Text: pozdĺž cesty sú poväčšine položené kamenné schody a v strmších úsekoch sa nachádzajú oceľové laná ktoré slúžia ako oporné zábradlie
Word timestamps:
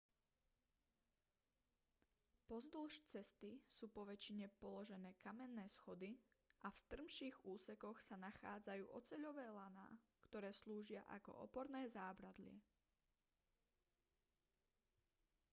pozdĺž 2.49 2.93
cesty 3.13 3.51
sú 3.77 3.85
poväčšine 3.97 4.45
položené 4.61 5.11
kamenné 5.25 5.65
schody 5.75 6.11
a 6.65 6.73
v 6.73 6.79
strmších 6.85 7.35
úsekoch 7.53 7.97
sa 8.07 8.15
nachádzajú 8.27 8.83
oceľové 8.99 9.45
laná 9.59 9.87
ktoré 10.25 10.49
slúžia 10.61 11.01
ako 11.17 11.31
oporné 11.45 11.81
zábradlie 11.97 12.55